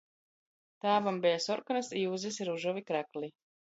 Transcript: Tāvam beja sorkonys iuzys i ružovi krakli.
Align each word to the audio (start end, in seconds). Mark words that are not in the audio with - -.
Tāvam 0.85 1.21
beja 1.27 1.43
sorkonys 1.45 1.95
iuzys 2.03 2.43
i 2.43 2.53
ružovi 2.53 2.89
krakli. 2.93 3.37